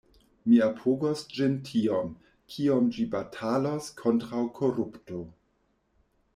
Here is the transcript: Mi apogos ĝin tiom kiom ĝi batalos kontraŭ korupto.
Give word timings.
Mi 0.51 0.55
apogos 0.67 1.21
ĝin 1.39 1.57
tiom 1.67 2.09
kiom 2.55 2.89
ĝi 2.97 3.07
batalos 3.13 3.93
kontraŭ 4.03 4.43
korupto. 4.59 5.25